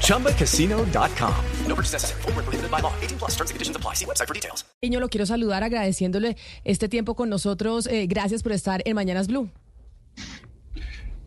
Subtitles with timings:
[0.00, 1.34] ChumbaCasino.com.
[1.68, 2.22] No purchase necessary.
[2.22, 2.92] Full prohibited by law.
[3.02, 3.94] 18 plus terms and conditions apply.
[3.94, 4.64] See website for details.
[4.82, 7.86] Niño, lo quiero saludar agradeciéndole este tiempo con nosotros.
[7.86, 9.50] Eh, gracias por estar en Mañanas Blue.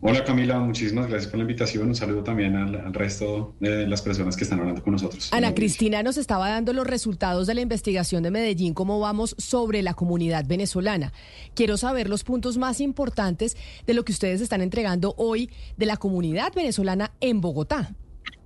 [0.00, 1.88] Hola Camila, muchísimas gracias por la invitación.
[1.88, 5.28] Un saludo también al, al, resto de las personas que están hablando con nosotros.
[5.32, 9.82] Ana Cristina nos estaba dando los resultados de la investigación de Medellín, cómo vamos sobre
[9.82, 11.12] la comunidad venezolana.
[11.54, 15.96] Quiero saber los puntos más importantes de lo que ustedes están entregando hoy de la
[15.96, 17.92] comunidad venezolana en Bogotá.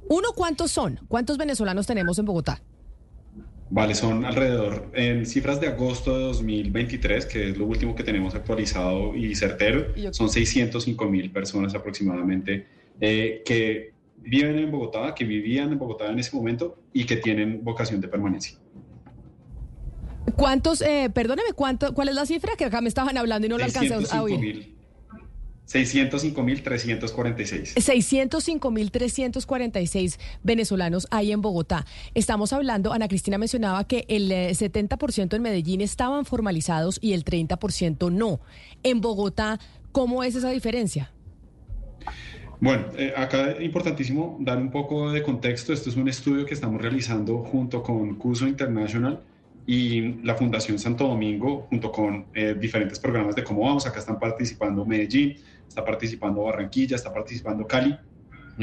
[0.08, 1.00] Uno, ¿cuántos son?
[1.08, 2.62] ¿Cuántos venezolanos tenemos en Bogotá?
[3.74, 8.34] Vale, son alrededor, en cifras de agosto de 2023, que es lo último que tenemos
[8.34, 12.66] actualizado y certero, son 605 mil personas aproximadamente
[13.00, 17.64] eh, que viven en Bogotá, que vivían en Bogotá en ese momento y que tienen
[17.64, 18.58] vocación de permanencia.
[20.36, 22.56] ¿Cuántos, eh, perdóneme, cuánto, cuál es la cifra?
[22.58, 24.74] Que acá me estaban hablando y no lo alcancé a oír.
[25.72, 27.74] 605.346.
[27.74, 31.86] 605.346 venezolanos hay en Bogotá.
[32.14, 38.12] Estamos hablando, Ana Cristina mencionaba que el 70% en Medellín estaban formalizados y el 30%
[38.12, 38.40] no.
[38.82, 39.58] En Bogotá,
[39.92, 41.10] ¿cómo es esa diferencia?
[42.60, 45.72] Bueno, eh, acá es importantísimo dar un poco de contexto.
[45.72, 49.20] Esto es un estudio que estamos realizando junto con Cuso International
[49.66, 53.86] y la Fundación Santo Domingo, junto con eh, diferentes programas de cómo vamos.
[53.86, 55.36] Acá están participando Medellín,
[55.68, 57.96] está participando Barranquilla, está participando Cali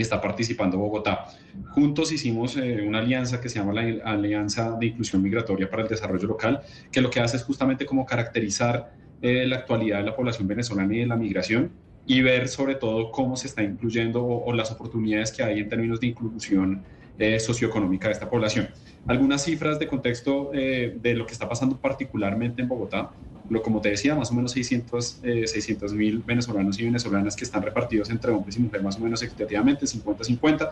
[0.01, 1.25] está participando Bogotá.
[1.71, 5.89] Juntos hicimos eh, una alianza que se llama la Alianza de Inclusión Migratoria para el
[5.89, 10.15] Desarrollo Local, que lo que hace es justamente como caracterizar eh, la actualidad de la
[10.15, 11.71] población venezolana y de la migración
[12.05, 15.99] y ver sobre todo cómo se está incluyendo o, las oportunidades que hay en términos
[15.99, 16.83] de inclusión
[17.19, 18.69] eh, socioeconómica de esta población.
[19.05, 23.11] Algunas cifras de contexto de lo que está pasando particularmente en Bogotá
[23.49, 25.45] lo, como te decía, más o menos 600 eh,
[25.93, 29.85] mil venezolanos y venezolanas que están repartidos entre hombres y mujeres más o menos equitativamente,
[29.85, 30.71] 50-50.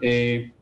[0.00, 0.52] Eh,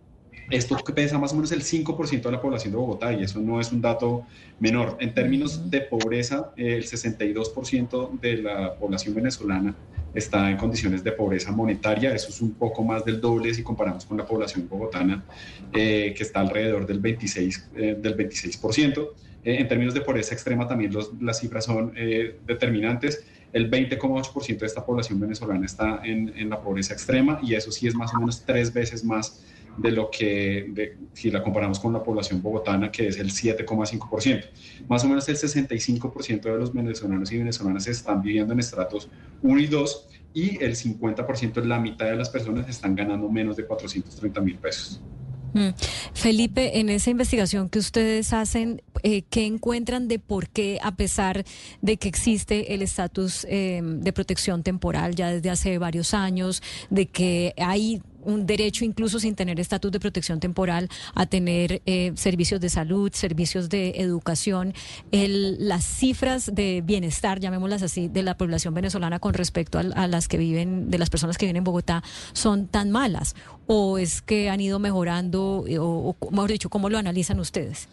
[0.48, 3.60] esto pesa más o menos el 5% de la población de Bogotá y eso no
[3.60, 4.24] es un dato
[4.60, 4.96] menor.
[5.00, 9.74] En términos de pobreza, el 62% de la población venezolana
[10.16, 12.14] está en condiciones de pobreza monetaria.
[12.14, 15.22] Eso es un poco más del doble si comparamos con la población bogotana,
[15.72, 17.60] eh, que está alrededor del 26%.
[17.76, 19.12] Eh, del 26%.
[19.44, 21.92] Eh, en términos de pobreza extrema también las cifras son
[22.46, 23.24] determinantes.
[23.52, 27.86] El 20,8% de esta población venezolana está en, en la pobreza extrema y eso sí
[27.86, 29.44] es más o menos tres veces más
[29.76, 34.44] de lo que, si la comparamos con la población bogotana, que es el 7,5%.
[34.88, 39.08] Más o menos el 65% de los venezolanos y venezolanas están viviendo en estratos
[39.42, 43.64] 1 y 2 y el 50%, la mitad de las personas están ganando menos de
[43.64, 45.00] 430 mil pesos.
[45.56, 45.70] Mm.
[46.12, 51.44] Felipe, en esa investigación que ustedes hacen, eh, ¿qué encuentran de por qué, a pesar
[51.80, 57.06] de que existe el estatus eh, de protección temporal ya desde hace varios años, de
[57.06, 62.60] que hay un derecho incluso sin tener estatus de protección temporal a tener eh, servicios
[62.60, 64.74] de salud, servicios de educación.
[65.12, 70.28] El, las cifras de bienestar, llamémoslas así, de la población venezolana con respecto a, las
[70.28, 73.34] que viven, de las personas que viven en Bogotá, son tan malas?
[73.66, 77.88] ¿O es que han ido mejorando, eh, o, mejor dicho, cómo lo analizan ustedes?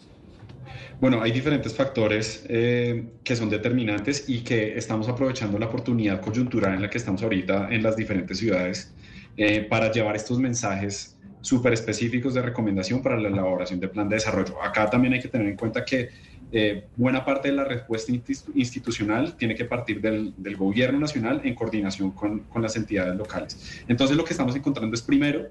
[1.00, 6.74] Bueno, hay diferentes factores eh, que son determinantes y que estamos aprovechando la oportunidad coyuntural
[6.74, 8.92] en la que estamos ahorita en las diferentes ciudades
[9.36, 14.16] eh, para llevar estos mensajes súper específicos de recomendación para la elaboración de plan de
[14.16, 14.62] desarrollo.
[14.62, 16.08] Acá también hay que tener en cuenta que
[16.52, 18.12] eh, buena parte de la respuesta
[18.54, 23.82] institucional tiene que partir del, gobierno nacional en coordinación con, con, las entidades locales.
[23.88, 25.48] Entonces lo que estamos encontrando es primero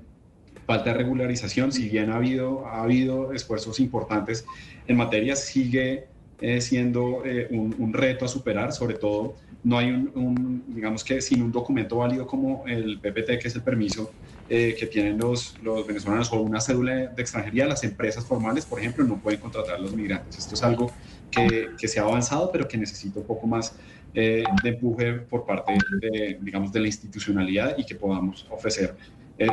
[0.65, 4.45] falta de regularización, si bien ha habido, ha habido esfuerzos importantes
[4.87, 6.07] en materia, sigue
[6.43, 11.41] eh, siendo un, un, reto a superar, sobre todo no hay un, digamos que sin
[11.41, 14.11] un documento válido como el PPT, que es el permiso
[14.49, 18.79] eh, que tienen los, los venezolanos o una cédula de extranjería, las empresas formales, por
[18.79, 20.37] ejemplo, no pueden contratar a los migrantes.
[20.37, 20.91] Esto es algo
[21.31, 23.75] que, que se ha avanzado, pero que necesita un poco más
[24.13, 28.95] eh, de empuje por parte, de, digamos, de la institucionalidad y que podamos ofrecer
[29.37, 29.47] eh,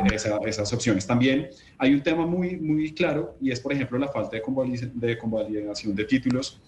[0.45, 1.07] esas opciones.
[1.07, 5.95] También hay un tema muy, muy claro y es, por ejemplo, la falta de convalidación
[5.95, 6.59] de títulos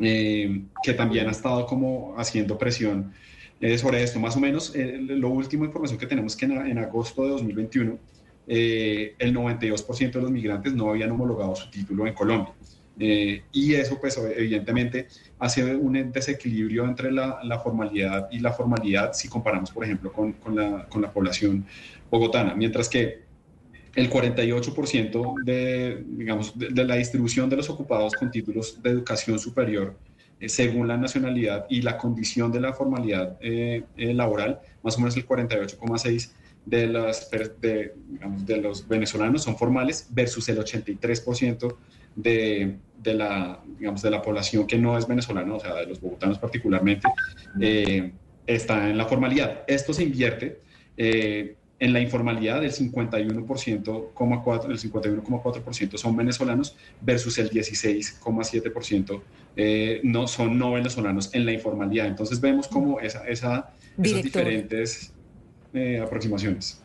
[0.00, 3.12] eh, que también ha estado como haciendo presión
[3.60, 4.20] eh, sobre esto.
[4.20, 7.98] Más o menos, eh, lo último información que tenemos que en, agosto de 2021,
[8.48, 12.52] el 92% de los migrantes no habían homologado su título en Colombia.
[12.98, 15.08] Eh, y eso, pues, evidentemente,
[15.38, 20.86] hace un desequilibrio entre la, formalidad y la formalidad si comparamos, por ejemplo, con, la,
[20.88, 21.66] con la población
[22.10, 22.54] bogotana.
[22.54, 23.25] Mientras que
[23.96, 29.96] el 48% de, digamos, de, la distribución de los ocupados con títulos de educación superior,
[30.38, 35.16] eh, según la nacionalidad y la condición de la formalidad eh, laboral, más o menos
[35.16, 36.30] el 48,6%
[36.66, 37.94] de,
[38.44, 41.76] de, los venezolanos son formales versus el 83%
[42.16, 46.00] de, de, la, digamos, de la población que no es venezolana, o sea, de los
[46.00, 47.08] bogotanos particularmente,
[47.60, 48.12] eh,
[48.46, 49.62] está en la formalidad.
[49.66, 50.60] Esto se invierte
[50.96, 59.20] eh, en la informalidad del 51,4% el 51,4% son venezolanos versus el 16,7%
[59.56, 62.06] eh, no son no venezolanos en la informalidad.
[62.06, 63.70] Entonces vemos como esa, esa
[64.02, 65.12] esas diferentes
[65.72, 66.82] eh, aproximaciones.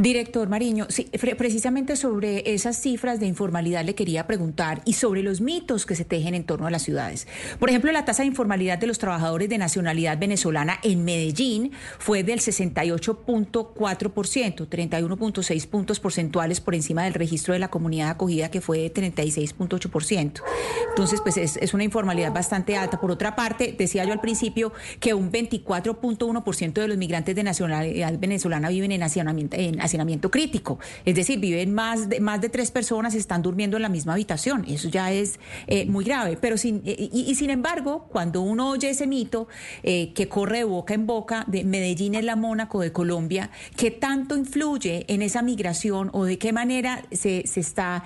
[0.00, 5.42] Director Mariño, sí, precisamente sobre esas cifras de informalidad le quería preguntar y sobre los
[5.42, 7.28] mitos que se tejen en torno a las ciudades.
[7.58, 12.22] Por ejemplo, la tasa de informalidad de los trabajadores de nacionalidad venezolana en Medellín fue
[12.22, 18.78] del 68.4%, 31.6 puntos porcentuales por encima del registro de la comunidad acogida que fue
[18.78, 20.42] de 36.8%.
[20.88, 22.98] Entonces, pues es, es una informalidad bastante alta.
[22.98, 28.18] Por otra parte, decía yo al principio que un 24.1% de los migrantes de nacionalidad
[28.18, 30.78] venezolana viven en hacinamiento, en hacinamiento crítico.
[31.04, 34.64] Es decir, viven más de, más de tres personas, están durmiendo en la misma habitación.
[34.68, 36.38] Eso ya es eh, muy grave.
[36.40, 39.48] Pero sin, eh, y, sin embargo, cuando uno oye ese mito
[39.82, 43.90] eh, que corre de boca en boca de Medellín es la Mónaco de Colombia, ¿qué
[43.90, 48.04] tanto influye en esa migración o de qué manera se, se está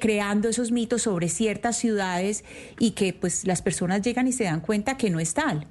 [0.00, 2.44] creando esos mitos sobre ciertas ciudades
[2.78, 5.66] y que pues las personas llegan y se dan cuenta que no es tal?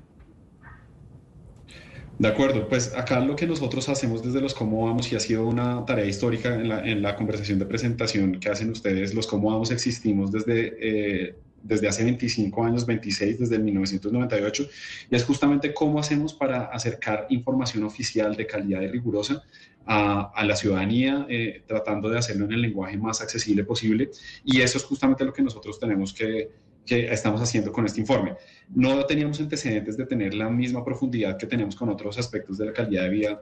[2.24, 5.46] De acuerdo, pues acá lo que nosotros hacemos desde los cómo vamos y ha sido
[5.46, 10.32] una tarea histórica en la, conversación de presentación que hacen ustedes, los cómo vamos existimos
[10.32, 14.70] desde, eh, desde hace 25 años, 26, desde 1998,
[15.12, 19.44] y es justamente cómo hacemos para acercar información oficial de calidad y rigurosa
[19.86, 24.12] a, a la ciudadanía, eh, tratando de hacerlo en el lenguaje más accesible posible,
[24.46, 26.52] y eso es justamente lo que nosotros tenemos que
[26.86, 28.36] que estamos haciendo con este informe.
[28.70, 32.74] No teníamos antecedentes de tener la misma profundidad que tenemos con otros aspectos de la
[32.74, 33.42] calidad de vida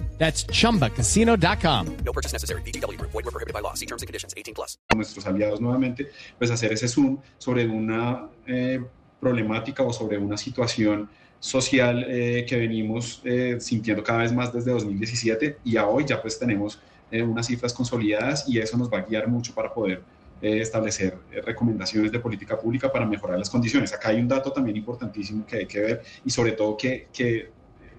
[0.21, 1.97] That's chumbacasino.com.
[2.05, 2.61] No purchase necessary.
[2.61, 3.01] BGW.
[3.01, 3.73] Void were prohibited by law.
[3.73, 4.77] See terms and conditions 18 plus.
[4.95, 8.79] Nuestros aliados nuevamente, pues hacer ese zoom sobre una eh,
[9.19, 11.09] problemática o sobre una situación
[11.39, 16.21] social eh, que venimos eh, sintiendo cada vez más desde 2017 y a hoy ya
[16.21, 16.79] pues tenemos
[17.09, 20.03] eh, unas cifras consolidadas y eso nos va a guiar mucho para poder
[20.41, 23.93] eh, establecer eh, recomendaciones de política pública para mejorar las condiciones.
[23.93, 27.51] Acá hay un dato también importantísimo que hay que ver y sobre todo que, que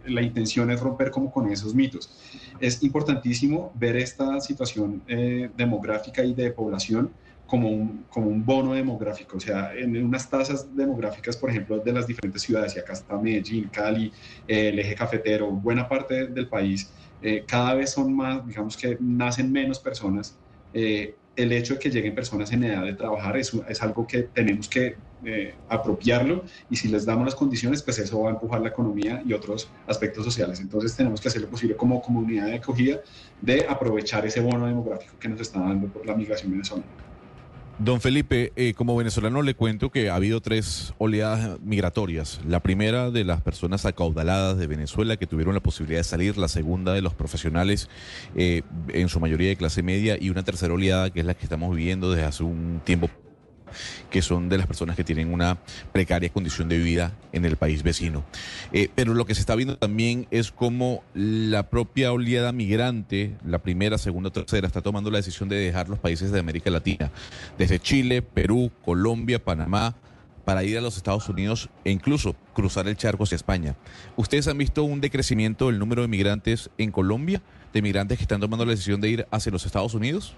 [0.07, 2.11] la intención es romper como con esos mitos.
[2.61, 7.11] Es importantísimo ver esta situación eh, demográfica y de población
[7.47, 11.93] como un, como un bono demográfico, o sea, en unas tasas demográficas, por ejemplo, de
[11.93, 14.11] las diferentes ciudades, y acá está Medellín, Cali,
[14.49, 18.97] eh, el eje cafetero, buena parte del país, eh, cada vez son más, digamos que
[19.01, 20.39] nacen menos personas.
[21.37, 24.97] El hecho de que lleguen personas en edad de trabajar es, algo que tenemos que
[25.25, 29.23] eh, apropiarlo y si les damos las condiciones, pues eso va a empujar la economía
[29.25, 30.61] y otros aspectos sociales.
[30.61, 33.01] Entonces tenemos que hacer lo posible como comunidad de acogida
[33.41, 36.93] de aprovechar ese bono demográfico que nos está dando por la migración venezolana.
[37.79, 42.41] Don Felipe, eh, como venezolano le cuento que ha habido tres oleadas migratorias.
[42.47, 46.49] La primera de las personas acaudaladas de Venezuela que tuvieron la posibilidad de salir, la
[46.49, 47.89] segunda de los profesionales,
[48.37, 51.45] eh, en su mayoría de clase media, y una tercera oleada que es la que
[51.45, 53.09] estamos viviendo desde hace un tiempo
[54.11, 55.59] que son de las personas que tienen una
[55.93, 58.25] precaria condición de vida en el país vecino.
[58.73, 63.59] Eh, pero lo que se está viendo también es cómo la propia oleada migrante, la
[63.59, 67.11] primera, segunda, tercera, está tomando la decisión de dejar los países de América Latina,
[67.59, 69.95] desde Chile, Perú, Colombia, Panamá,
[70.45, 73.77] para ir a los Estados Unidos e incluso cruzar el charco hacia España.
[74.17, 78.41] ¿Ustedes han visto un decrecimiento del número de migrantes en Colombia, de migrantes que están
[78.41, 80.35] tomando la decisión de ir hacia los Estados Unidos?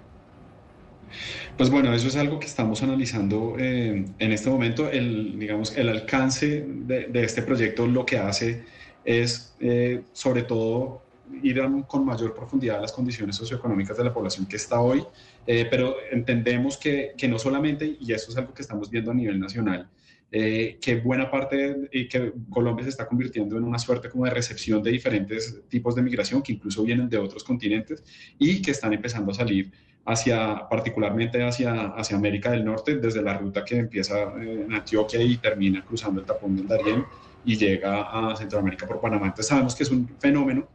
[1.57, 4.91] Pues bueno, eso es algo que estamos analizando eh, en este momento.
[4.91, 8.65] El, digamos, el alcance de, este proyecto lo que hace
[9.05, 11.03] es, eh, sobre todo,
[11.43, 15.05] ir con mayor profundidad a las condiciones socioeconómicas de la población que está hoy,
[15.47, 19.15] eh, pero entendemos que, que, no solamente, y eso es algo que estamos viendo a
[19.15, 19.89] nivel nacional,
[20.31, 24.83] que buena parte y que Colombia se está convirtiendo en una suerte como de recepción
[24.83, 28.03] de diferentes tipos de migración que incluso vienen de otros continentes
[28.37, 29.71] y que están empezando a salir
[30.07, 35.37] hacia, particularmente hacia, hacia América del Norte, desde la ruta que empieza en Antioquia y
[35.39, 37.05] termina cruzando el tapón del Darién
[37.45, 39.27] y llega a Centroamérica por Panamá.
[39.27, 40.67] Entonces sabemos que es un fenómeno.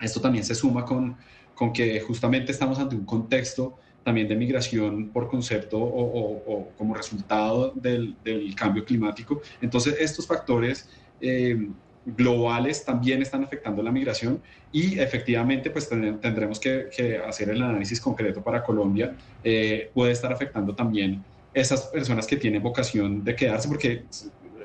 [0.00, 1.16] Esto también se suma con,
[1.54, 7.72] con que justamente estamos ante un contexto también de migración por concepto o, como resultado
[7.74, 8.16] del,
[8.54, 9.40] cambio climático.
[9.62, 11.68] Entonces, estos factores eh,
[12.06, 14.40] globales también están afectando la migración
[14.72, 19.14] y efectivamente pues tendremos que, hacer el análisis concreto para Colombia.
[19.42, 24.04] Eh, puede estar afectando también esas personas que tienen vocación de quedarse porque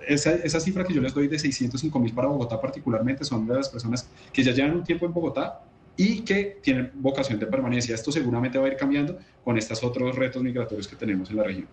[0.08, 3.56] esa, esa, cifra que yo les doy de 605 mil para Bogotá particularmente son de
[3.56, 5.62] las personas que ya llevan un tiempo en Bogotá
[5.96, 7.94] y que tienen vocación de permanencia.
[7.94, 11.44] Esto seguramente va a ir cambiando con estos otros retos migratorios que tenemos en la
[11.44, 11.68] región.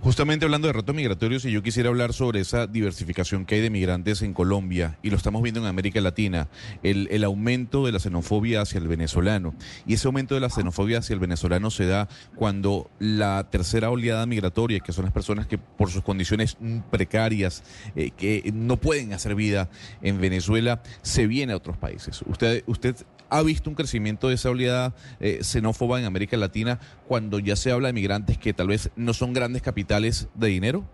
[0.00, 3.70] Justamente hablando de retos migratorios, y yo quisiera hablar sobre esa diversificación que hay de
[3.70, 6.48] migrantes en Colombia, y lo estamos viendo en América Latina,
[6.82, 9.54] el, el, aumento de la xenofobia hacia el venezolano.
[9.86, 14.26] Y ese aumento de la xenofobia hacia el venezolano se da cuando la tercera oleada
[14.26, 16.56] migratoria, que son las personas que por sus condiciones
[16.90, 17.62] precarias,
[17.94, 19.70] eh, que no pueden hacer vida
[20.02, 22.22] en Venezuela, se viene a otros países.
[22.26, 22.96] Usted, usted
[23.32, 27.70] ha visto un crecimiento de esa oleada eh, xenófoba en América Latina cuando ya se
[27.70, 30.84] habla de migrantes que tal vez no son grandes capitales de dinero?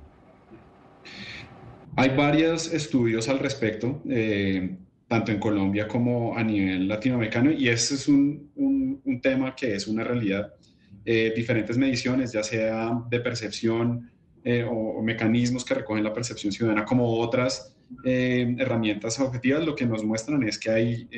[1.96, 4.76] Hay varios estudios al respecto, eh,
[5.08, 8.48] tanto en Colombia como a nivel latinoamericano, y ese es un,
[9.20, 10.54] tema que es una realidad.
[11.04, 14.10] Eh, diferentes mediciones, ya sea de percepción
[14.70, 20.42] o, mecanismos que recogen la percepción ciudadana, como otras herramientas objetivas, lo que nos muestran
[20.42, 21.08] es que hay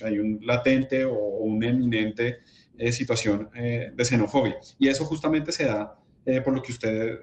[0.00, 2.38] que hay un latente o, una eminente
[2.78, 4.56] eh, situación eh, de xenofobia.
[4.78, 7.18] Y eso justamente se da eh, por lo que usted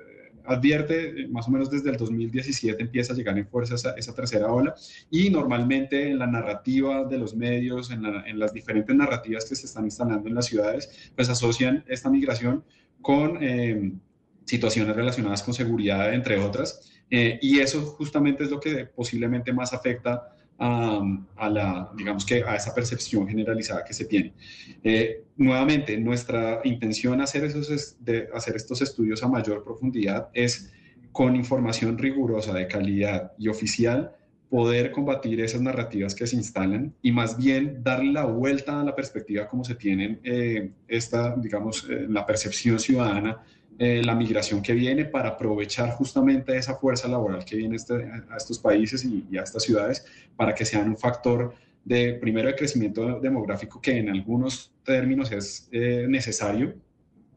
[0.46, 4.74] advierte, más o menos desde el 2017 empieza a llegar en fuerza esa, tercera ola
[5.12, 9.68] y normalmente en la narrativa de los medios, en, en, las diferentes narrativas que se
[9.68, 12.64] están instalando en las ciudades, pues asocian esta migración
[13.00, 13.40] con
[14.46, 20.36] situaciones relacionadas con seguridad, entre otras, y eso justamente es lo que posiblemente más afecta
[20.60, 24.34] a, la, digamos que a esa percepción generalizada que se tiene.
[24.84, 30.72] Eh, nuevamente, nuestra intención hacer, esos, de hacer estos estudios a mayor profundidad es
[31.12, 34.16] con información rigurosa, de calidad y oficial,
[34.50, 38.96] poder combatir esas narrativas que se instalan y más bien darle la vuelta a la
[38.96, 43.44] perspectiva como se tiene eh, esta, digamos, eh, la percepción ciudadana
[43.82, 47.94] eh, la migración que viene para aprovechar justamente esa fuerza laboral que viene este,
[48.30, 50.06] a estos países y, a estas ciudades
[50.36, 51.54] para que sean un factor
[51.86, 56.76] de, primero, de crecimiento demográfico que en algunos términos es eh, necesario,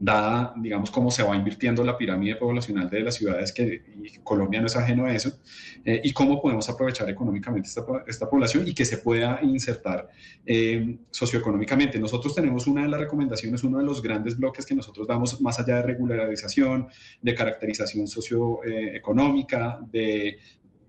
[0.03, 3.83] dada, digamos, cómo se va invirtiendo la pirámide poblacional de las ciudades, que
[4.21, 5.39] Colombia no es ajeno a eso,
[5.85, 10.09] eh, y cómo podemos aprovechar económicamente esta, esta población y que se pueda insertar
[10.45, 11.99] eh, socioeconómicamente.
[11.99, 15.57] Nosotros tenemos una de las recomendaciones, uno de los grandes bloques que nosotros damos más
[15.59, 16.89] allá de regularización,
[17.21, 20.37] de caracterización socioeconómica, de,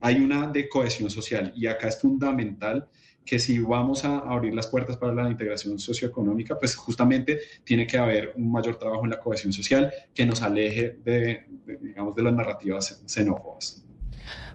[0.01, 2.89] hay una de cohesión social, y acá es fundamental
[3.25, 7.99] que si vamos a abrir las puertas para la integración socioeconómica, pues justamente tiene que
[7.99, 11.47] haber un mayor trabajo en la cohesión social que nos aleje de,
[11.81, 13.85] digamos, de las narrativas xenófobas.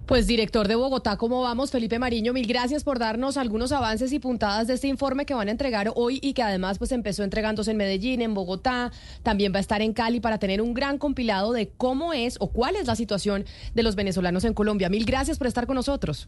[0.10, 1.70] Pues director de Bogotá, ¿cómo vamos?
[1.70, 5.50] Felipe Mariño, mil gracias por darnos algunos avances y puntadas de este informe que van
[5.50, 9.58] a entregar hoy y que además pues empezó entregándose en Medellín, en Bogotá, también va
[9.58, 12.88] a estar en Cali para tener un gran compilado de cómo es o cuál es
[12.88, 13.46] la situación
[13.76, 14.90] de los venezolanos en Colombia.
[14.90, 16.28] Mil gracias por estar con nosotros.